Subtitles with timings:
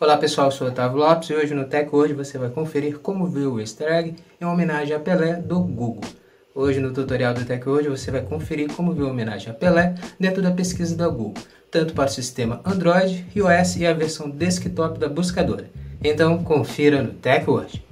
[0.00, 3.00] Olá pessoal, eu sou o Otávio Lopes e hoje no Tech Hoje você vai conferir
[3.00, 6.00] como viu o easter egg em homenagem a Pelé do Google.
[6.54, 9.94] Hoje no tutorial do Tech Hoje você vai conferir como viu a homenagem a Pelé
[10.18, 11.34] dentro da pesquisa da Google,
[11.70, 15.68] tanto para o sistema Android, iOS e a versão desktop da buscadora.
[16.02, 17.84] Então confira no Tech Hoje.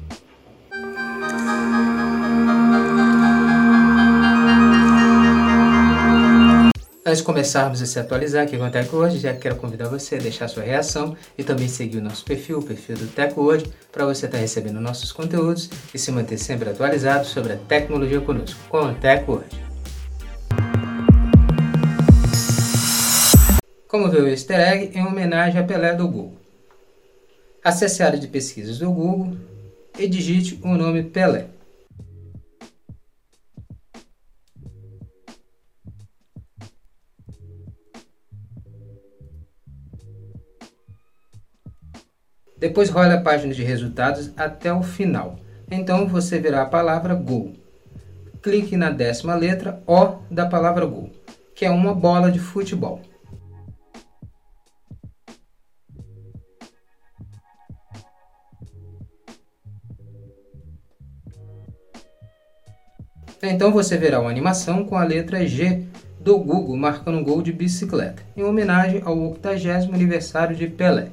[7.09, 10.16] Antes de começarmos a se atualizar aqui com o Teco Hoje, já quero convidar você
[10.16, 13.64] a deixar sua reação e também seguir o nosso perfil, o perfil do Teco Hoje,
[13.91, 18.60] para você estar recebendo nossos conteúdos e se manter sempre atualizado sobre a tecnologia conosco,
[18.69, 19.64] com o Teco Hoje.
[23.88, 26.36] Como ver o easter egg em homenagem a Pelé do Google?
[27.64, 29.34] Acesse a área de pesquisas do Google
[29.98, 31.58] e digite o nome Pelé.
[42.59, 45.39] Depois role a página de resultados até o final.
[45.71, 47.53] Então você verá a palavra Gol.
[48.42, 51.11] Clique na décima letra O da palavra Gol,
[51.55, 53.00] que é uma bola de futebol.
[63.41, 65.87] Então você verá uma animação com a letra G
[66.20, 71.09] do Google marcando um gol de bicicleta, em homenagem ao 80 aniversário de Pelé.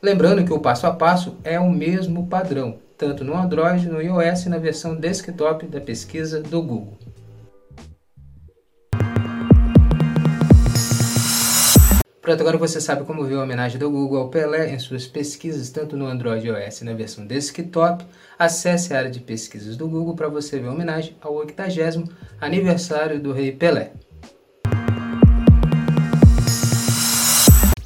[0.00, 4.46] Lembrando que o passo a passo é o mesmo padrão, tanto no Android, no iOS
[4.46, 6.96] e na versão desktop da pesquisa do Google.
[12.22, 15.68] Pronto, agora você sabe como viu a homenagem do Google ao Pelé em suas pesquisas,
[15.70, 18.04] tanto no Android e iOS na versão desktop.
[18.38, 22.04] Acesse a área de pesquisas do Google para você ver a homenagem ao 80
[22.40, 23.90] aniversário do Rei Pelé.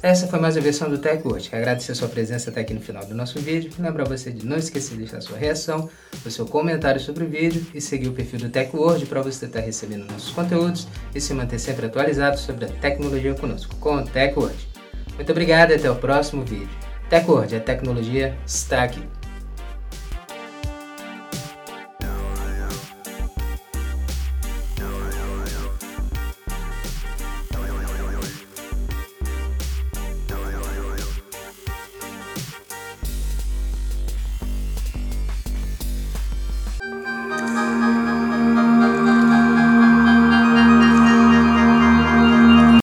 [0.03, 1.55] Essa foi mais uma versão do Tech Watch.
[1.55, 3.71] Agradecer sua presença até aqui no final do nosso vídeo.
[3.79, 5.89] Lembrar você de não esquecer de deixar sua reação,
[6.25, 9.45] o seu comentário sobre o vídeo e seguir o perfil do Tech World para você
[9.45, 14.03] estar recebendo nossos conteúdos e se manter sempre atualizado sobre a tecnologia conosco, com o
[14.03, 14.67] Tech World.
[15.15, 16.67] Muito obrigado e até o próximo vídeo.
[17.09, 19.22] Tech World, a tecnologia está aqui.